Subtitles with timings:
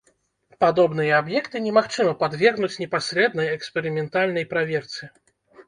[0.63, 5.03] Падобныя аб'екты немагчыма падвергнуць непасрэднай эксперыментальнай праверцы.